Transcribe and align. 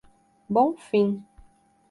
Bonfim 0.49 1.23